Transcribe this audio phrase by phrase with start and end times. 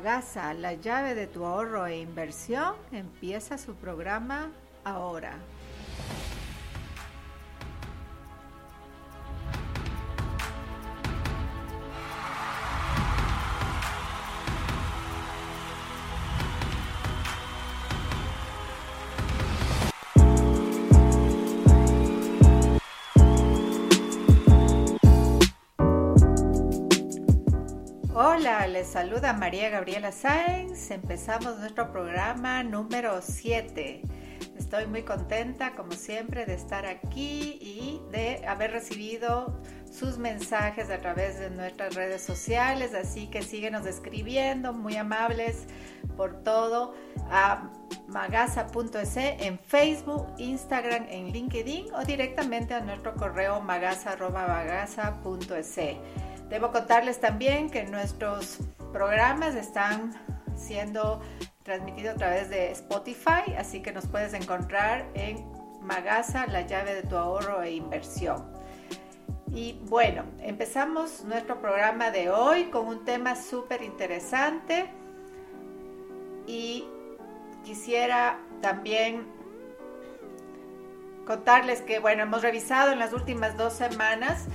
[0.00, 4.50] Magasa, la llave de tu ahorro e inversión, empieza su programa
[4.82, 5.34] ahora.
[28.12, 30.90] Hola, les saluda María Gabriela Sáenz.
[30.90, 34.02] Empezamos nuestro programa número 7.
[34.58, 40.98] Estoy muy contenta, como siempre, de estar aquí y de haber recibido sus mensajes a
[40.98, 42.94] través de nuestras redes sociales.
[42.94, 45.68] Así que síguenos escribiendo, muy amables
[46.16, 46.96] por todo,
[47.30, 47.70] a
[48.08, 56.29] magasa.es en Facebook, Instagram, en LinkedIn o directamente a nuestro correo magasa.magasa.es.
[56.50, 58.58] Debo contarles también que nuestros
[58.92, 60.12] programas están
[60.56, 61.20] siendo
[61.62, 65.48] transmitidos a través de Spotify, así que nos puedes encontrar en
[65.80, 68.44] Magasa, la llave de tu ahorro e inversión.
[69.52, 74.90] Y bueno, empezamos nuestro programa de hoy con un tema súper interesante
[76.48, 76.84] y
[77.64, 79.24] quisiera también
[81.26, 84.46] contarles que, bueno, hemos revisado en las últimas dos semanas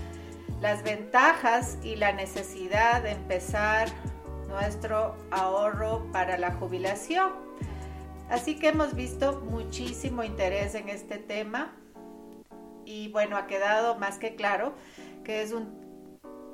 [0.66, 3.88] las ventajas y la necesidad de empezar
[4.48, 7.34] nuestro ahorro para la jubilación.
[8.32, 11.72] Así que hemos visto muchísimo interés en este tema
[12.84, 14.74] y bueno, ha quedado más que claro
[15.24, 15.70] que es un,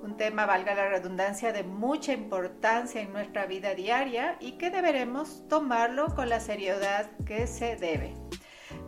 [0.03, 5.47] un tema, valga la redundancia, de mucha importancia en nuestra vida diaria y que deberemos
[5.47, 8.13] tomarlo con la seriedad que se debe.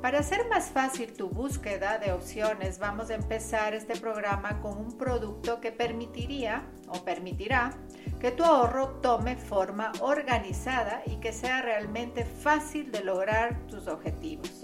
[0.02, 4.98] Para hacer más fácil tu búsqueda de opciones, vamos a empezar este programa con un
[4.98, 7.78] producto que permitiría o permitirá
[8.20, 14.64] que tu ahorro tome forma organizada y que sea realmente fácil de lograr tus objetivos.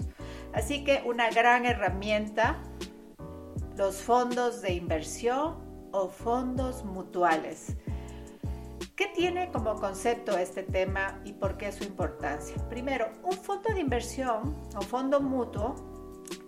[0.52, 2.62] Así que una gran herramienta,
[3.76, 5.56] los fondos de inversión
[5.92, 7.76] o fondos mutuales.
[9.00, 12.54] ¿Qué tiene como concepto este tema y por qué su importancia?
[12.68, 15.74] Primero, un fondo de inversión o fondo mutuo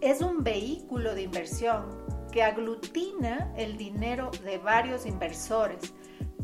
[0.03, 1.87] es un vehículo de inversión
[2.31, 5.95] que aglutina el dinero de varios inversores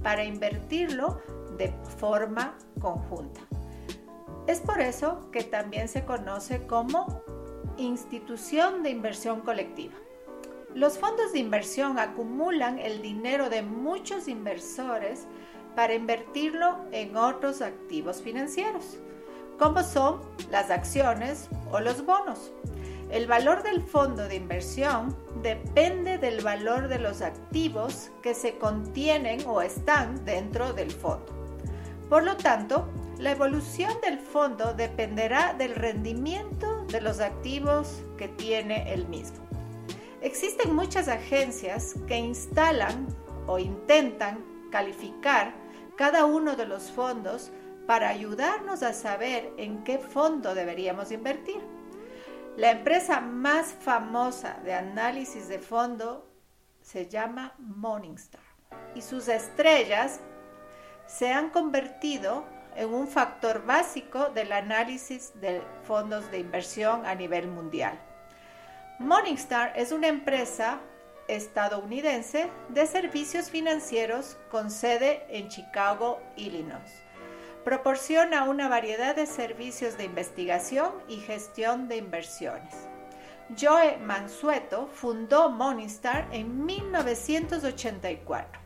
[0.03, 1.21] para invertirlo
[1.59, 3.43] de forma conjunta.
[4.47, 7.23] Es por eso que también se conoce como
[7.77, 9.97] institución de inversión colectiva.
[10.75, 15.27] Los fondos de inversión acumulan el dinero de muchos inversores
[15.79, 18.99] para invertirlo en otros activos financieros,
[19.61, 22.51] como son las acciones o los bonos.
[23.13, 29.47] El valor del fondo de inversión depende del valor de los activos que se contienen
[29.47, 31.33] o están dentro del fondo.
[32.09, 38.93] Por lo tanto, la evolución del fondo dependerá del rendimiento de los activos que tiene
[38.93, 39.47] el mismo.
[40.23, 43.07] Existen muchas agencias que instalan
[43.47, 45.68] o intentan calificar
[45.99, 47.51] cada uno de los fondos
[47.89, 51.61] para ayudarnos a saber en qué fondo deberíamos invertir.
[52.57, 56.31] La empresa más famosa de análisis de fondo
[56.83, 58.41] se llama Morningstar
[58.95, 60.21] y sus estrellas
[61.07, 62.45] se han convertido
[62.77, 67.99] en un factor básico del análisis de fondos de inversión a nivel mundial.
[69.01, 70.79] Morningstar es una empresa
[71.29, 76.91] estadounidense de servicios financieros con sede en Chicago, Illinois.
[77.65, 82.75] Proporciona una variedad de servicios de investigación y gestión de inversiones.
[83.59, 88.61] Joe Mansueto fundó Morningstar en 1984.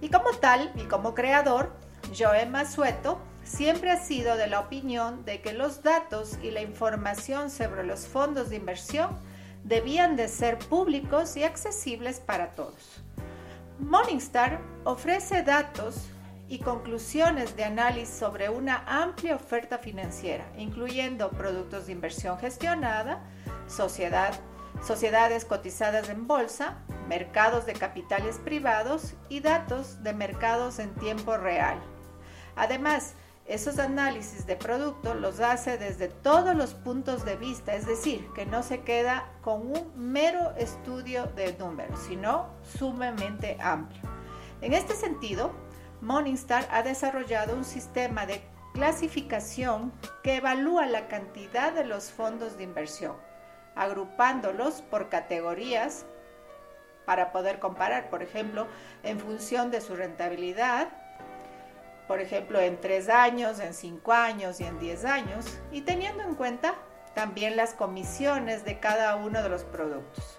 [0.00, 1.72] Y como tal y como creador,
[2.16, 7.50] Joe Mansueto siempre ha sido de la opinión de que los datos y la información
[7.50, 9.16] sobre los fondos de inversión
[9.64, 13.02] debían de ser públicos y accesibles para todos.
[13.78, 16.08] Morningstar ofrece datos
[16.48, 23.22] y conclusiones de análisis sobre una amplia oferta financiera, incluyendo productos de inversión gestionada,
[23.66, 24.32] sociedad,
[24.82, 26.78] sociedades cotizadas en bolsa,
[27.08, 31.78] mercados de capitales privados y datos de mercados en tiempo real.
[32.56, 33.14] Además,
[33.48, 38.44] Esos análisis de producto los hace desde todos los puntos de vista, es decir, que
[38.44, 44.02] no se queda con un mero estudio de números, sino sumamente amplio.
[44.60, 45.52] En este sentido,
[46.02, 48.42] Morningstar ha desarrollado un sistema de
[48.74, 53.16] clasificación que evalúa la cantidad de los fondos de inversión,
[53.74, 56.04] agrupándolos por categorías
[57.06, 58.66] para poder comparar, por ejemplo,
[59.02, 60.90] en función de su rentabilidad,
[62.08, 66.34] por ejemplo, en tres años, en cinco años y en diez años, y teniendo en
[66.34, 66.74] cuenta
[67.14, 70.38] también las comisiones de cada uno de los productos.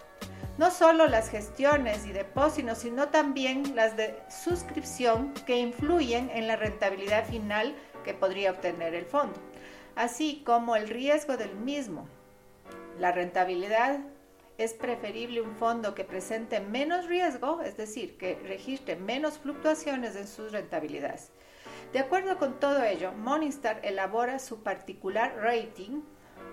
[0.58, 6.58] No solo las gestiones y depósitos, sino también las de suscripción que influyen en la
[6.58, 9.40] rentabilidad final que podría obtener el fondo,
[9.96, 12.08] así como el riesgo del mismo.
[12.98, 14.00] La rentabilidad
[14.60, 20.28] es preferible un fondo que presente menos riesgo, es decir, que registre menos fluctuaciones en
[20.28, 21.32] sus rentabilidades.
[21.94, 26.02] De acuerdo con todo ello, Morningstar elabora su particular rating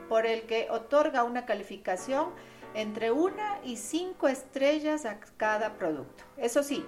[0.09, 2.29] por el que otorga una calificación
[2.75, 6.23] entre una y cinco estrellas a cada producto.
[6.37, 6.87] Eso sí,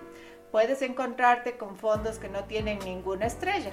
[0.53, 3.73] puedes encontrarte con fondos que no tienen ninguna estrella,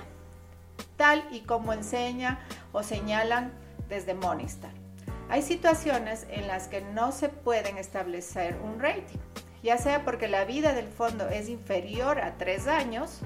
[0.98, 2.40] tal y como enseña
[2.72, 3.54] o señalan
[3.88, 4.85] desde Morningstar.
[5.28, 9.18] Hay situaciones en las que no se pueden establecer un rating,
[9.64, 13.22] ya sea porque la vida del fondo es inferior a tres años,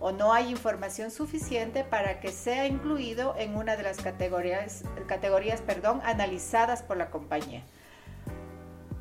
[0.00, 5.60] o no hay información suficiente para que sea incluido en una de las categorías, categorías
[5.60, 7.62] perdón, analizadas por la compañía.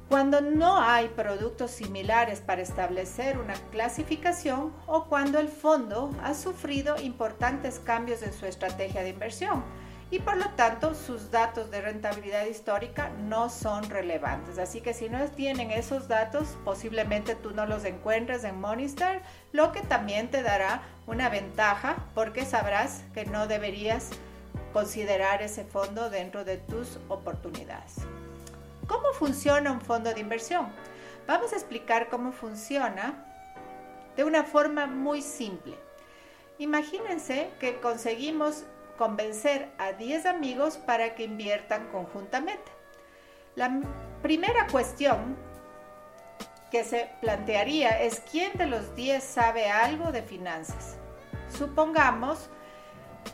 [0.07, 6.99] Cuando no hay productos similares para establecer una clasificación o cuando el fondo ha sufrido
[7.01, 9.63] importantes cambios en su estrategia de inversión
[10.11, 14.57] y por lo tanto sus datos de rentabilidad histórica no son relevantes.
[14.57, 19.21] Así que si no tienen esos datos, posiblemente tú no los encuentres en Morningstar,
[19.51, 24.09] lo que también te dará una ventaja porque sabrás que no deberías
[24.73, 27.95] considerar ese fondo dentro de tus oportunidades.
[28.87, 30.67] ¿Cómo funciona un fondo de inversión?
[31.27, 33.25] Vamos a explicar cómo funciona
[34.15, 35.75] de una forma muy simple.
[36.57, 38.63] Imagínense que conseguimos
[38.99, 42.69] convencer a 10 amigos para que inviertan conjuntamente.
[43.55, 43.79] La
[44.21, 45.37] primera cuestión
[46.69, 50.97] que se plantearía es quién de los 10 sabe algo de finanzas.
[51.47, 52.49] Supongamos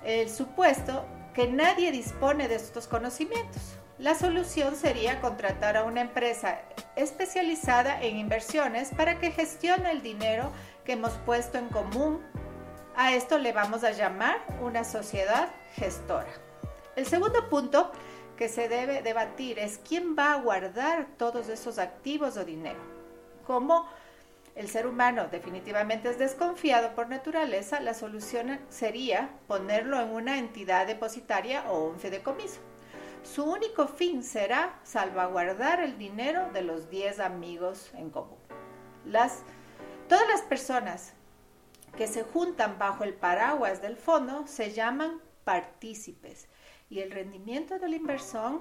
[0.03, 1.03] el supuesto
[1.33, 3.79] que nadie dispone de estos conocimientos.
[3.97, 6.59] La solución sería contratar a una empresa
[6.95, 10.51] especializada en inversiones para que gestione el dinero
[10.85, 12.21] que hemos puesto en común
[12.97, 16.31] a esto le vamos a llamar una sociedad gestora.
[16.95, 17.91] El segundo punto
[18.37, 22.79] que se debe debatir es quién va a guardar todos esos activos o dinero.
[23.45, 23.87] Como
[24.55, 30.87] el ser humano definitivamente es desconfiado por naturaleza, la solución sería ponerlo en una entidad
[30.87, 32.61] depositaria o un fideicomiso.
[33.23, 38.37] Su único fin será salvaguardar el dinero de los 10 amigos en común.
[40.07, 41.13] Todas las personas
[41.95, 46.47] que se juntan bajo el paraguas del fondo se llaman partícipes
[46.89, 48.59] y el rendimiento del inversor,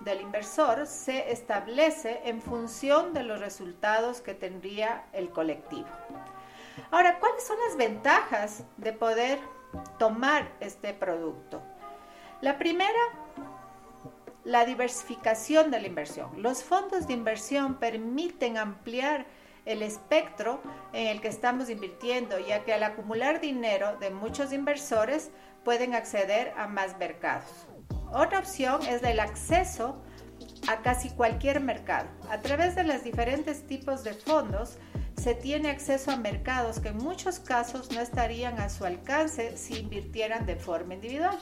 [0.00, 5.88] del inversor se establece en función de los resultados que tendría el colectivo.
[6.90, 9.38] Ahora, ¿cuáles son las ventajas de poder
[9.98, 11.62] tomar este producto?
[12.40, 12.90] La primera,
[14.44, 16.30] la diversificación de la inversión.
[16.42, 19.26] Los fondos de inversión permiten ampliar
[19.64, 20.60] el espectro
[20.92, 25.30] en el que estamos invirtiendo, ya que al acumular dinero de muchos inversores
[25.64, 27.66] pueden acceder a más mercados.
[28.12, 30.02] Otra opción es el acceso
[30.68, 32.08] a casi cualquier mercado.
[32.30, 34.78] A través de los diferentes tipos de fondos
[35.16, 39.78] se tiene acceso a mercados que en muchos casos no estarían a su alcance si
[39.78, 41.38] invirtieran de forma individual.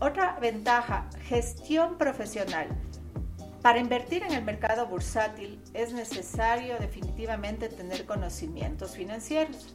[0.00, 2.68] Otra ventaja, gestión profesional.
[3.62, 9.68] Para invertir en el mercado bursátil es necesario definitivamente tener conocimientos financieros.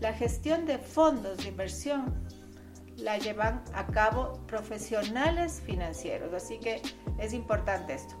[0.00, 2.26] La gestión de fondos de inversión
[2.96, 6.80] la llevan a cabo profesionales financieros, así que
[7.18, 8.14] es importante esto.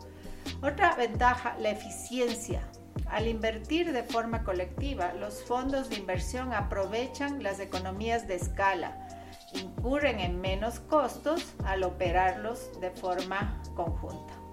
[0.62, 2.68] Otra ventaja, la eficiencia.
[3.06, 9.08] Al invertir de forma colectiva, los fondos de inversión aprovechan las economías de escala,
[9.54, 14.43] incurren en menos costos al operarlos de forma conjunta.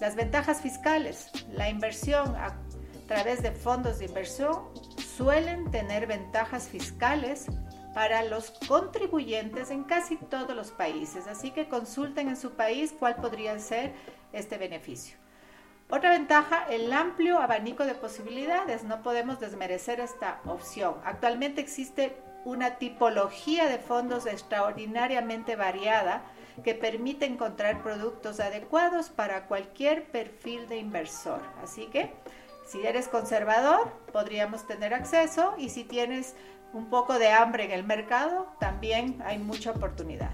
[0.00, 1.30] Las ventajas fiscales.
[1.52, 2.54] La inversión a
[3.08, 4.68] través de fondos de inversión
[5.16, 7.46] suelen tener ventajas fiscales
[7.94, 13.16] para los contribuyentes en casi todos los países, así que consulten en su país cuál
[13.16, 13.94] podría ser
[14.34, 15.16] este beneficio.
[15.88, 18.82] Otra ventaja, el amplio abanico de posibilidades.
[18.82, 20.96] No podemos desmerecer esta opción.
[21.04, 26.22] Actualmente existe una tipología de fondos extraordinariamente variada
[26.62, 31.40] que permite encontrar productos adecuados para cualquier perfil de inversor.
[31.60, 32.14] Así que
[32.64, 36.36] si eres conservador, podríamos tener acceso y si tienes
[36.72, 40.30] un poco de hambre en el mercado, también hay mucha oportunidad.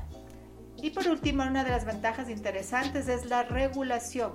[0.83, 4.33] Y por último, una de las ventajas interesantes es la regulación.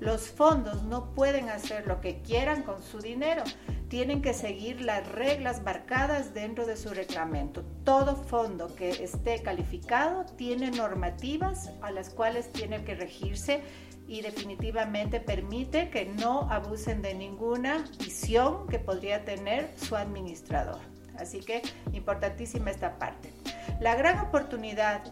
[0.00, 3.44] Los fondos no pueden hacer lo que quieran con su dinero,
[3.88, 7.62] tienen que seguir las reglas marcadas dentro de su reglamento.
[7.84, 13.60] Todo fondo que esté calificado tiene normativas a las cuales tiene que regirse
[14.08, 20.78] y definitivamente permite que no abusen de ninguna visión que podría tener su administrador.
[21.18, 21.60] Así que
[21.92, 23.34] importantísima esta parte.
[23.80, 25.02] La gran oportunidad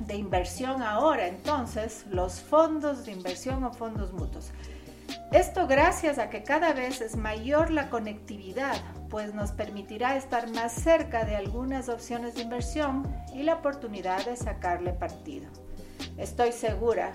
[0.00, 4.52] de inversión ahora, entonces, los fondos de inversión o fondos mutuos.
[5.32, 10.72] Esto gracias a que cada vez es mayor la conectividad, pues nos permitirá estar más
[10.72, 15.48] cerca de algunas opciones de inversión y la oportunidad de sacarle partido.
[16.16, 17.12] Estoy segura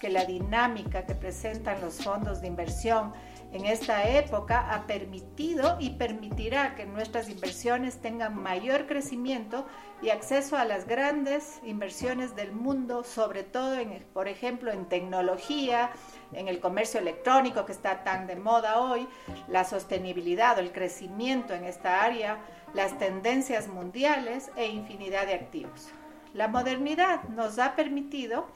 [0.00, 3.12] que la dinámica que presentan los fondos de inversión
[3.52, 9.66] en esta época ha permitido y permitirá que nuestras inversiones tengan mayor crecimiento
[10.00, 15.90] y acceso a las grandes inversiones del mundo, sobre todo, en, por ejemplo, en tecnología,
[16.32, 19.06] en el comercio electrónico que está tan de moda hoy,
[19.48, 22.38] la sostenibilidad o el crecimiento en esta área,
[22.72, 25.90] las tendencias mundiales e infinidad de activos.
[26.32, 28.46] La modernidad nos ha permitido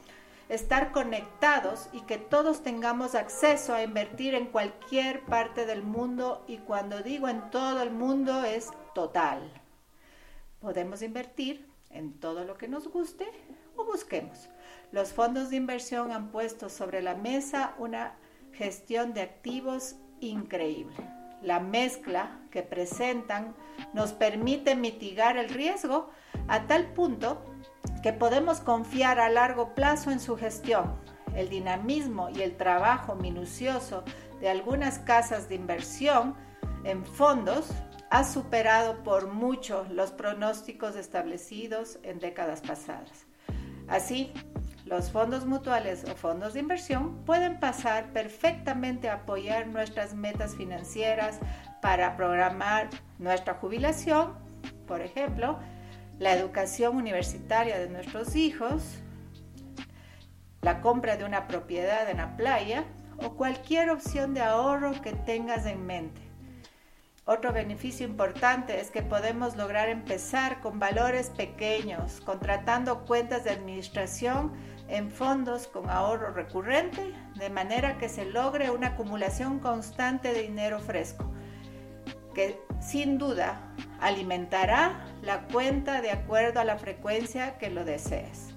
[0.49, 6.57] estar conectados y que todos tengamos acceso a invertir en cualquier parte del mundo y
[6.57, 9.51] cuando digo en todo el mundo es total.
[10.61, 13.27] Podemos invertir en todo lo que nos guste
[13.75, 14.49] o busquemos.
[14.91, 18.15] Los fondos de inversión han puesto sobre la mesa una
[18.53, 20.95] gestión de activos increíble.
[21.41, 23.53] La mezcla que presentan
[23.93, 26.09] nos permite mitigar el riesgo
[26.47, 27.43] a tal punto
[28.03, 30.95] que podemos confiar a largo plazo en su gestión.
[31.35, 34.03] El dinamismo y el trabajo minucioso
[34.39, 36.35] de algunas casas de inversión
[36.83, 37.69] en fondos
[38.09, 43.25] ha superado por mucho los pronósticos establecidos en décadas pasadas.
[43.87, 44.31] Así,
[44.85, 51.39] los fondos mutuales o fondos de inversión pueden pasar perfectamente a apoyar nuestras metas financieras
[51.81, 52.89] para programar
[53.19, 54.33] nuestra jubilación,
[54.87, 55.59] por ejemplo,
[56.19, 58.81] la educación universitaria de nuestros hijos,
[60.61, 62.83] la compra de una propiedad en la playa
[63.17, 66.21] o cualquier opción de ahorro que tengas en mente.
[67.25, 74.53] Otro beneficio importante es que podemos lograr empezar con valores pequeños, contratando cuentas de administración
[74.87, 80.79] en fondos con ahorro recurrente, de manera que se logre una acumulación constante de dinero
[80.79, 81.29] fresco,
[82.81, 83.61] sin duda
[83.99, 88.53] alimentará la cuenta de acuerdo a la frecuencia que lo desees.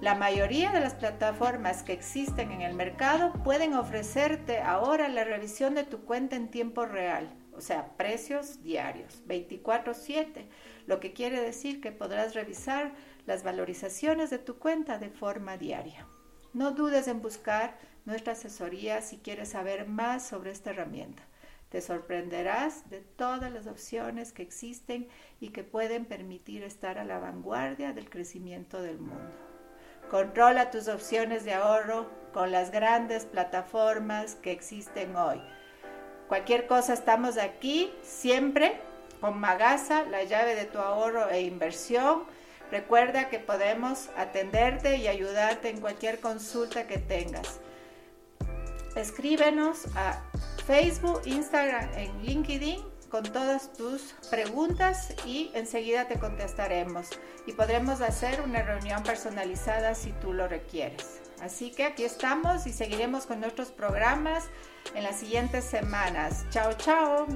[0.00, 5.74] La mayoría de las plataformas que existen en el mercado pueden ofrecerte ahora la revisión
[5.74, 10.48] de tu cuenta en tiempo real, o sea, precios diarios, 24/7,
[10.86, 12.92] lo que quiere decir que podrás revisar
[13.24, 16.06] las valorizaciones de tu cuenta de forma diaria.
[16.52, 21.25] No dudes en buscar nuestra asesoría si quieres saber más sobre esta herramienta.
[21.68, 25.08] Te sorprenderás de todas las opciones que existen
[25.40, 29.34] y que pueden permitir estar a la vanguardia del crecimiento del mundo.
[30.10, 35.42] Controla tus opciones de ahorro con las grandes plataformas que existen hoy.
[36.28, 38.80] Cualquier cosa estamos aquí siempre
[39.20, 42.24] con Magasa, la llave de tu ahorro e inversión.
[42.70, 47.60] Recuerda que podemos atenderte y ayudarte en cualquier consulta que tengas.
[48.96, 50.22] Escríbenos a
[50.66, 52.80] Facebook, Instagram, en LinkedIn
[53.10, 57.08] con todas tus preguntas y enseguida te contestaremos
[57.46, 61.20] y podremos hacer una reunión personalizada si tú lo requieres.
[61.40, 64.44] Así que aquí estamos y seguiremos con nuestros programas
[64.94, 66.46] en las siguientes semanas.
[66.50, 67.26] Chao, chao.